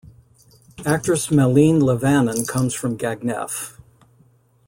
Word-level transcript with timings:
Actress 0.83 1.29
Malin 1.29 1.79
Levanon 1.79 2.47
comes 2.47 2.73
from 2.73 2.97
Gagnef. 2.97 3.75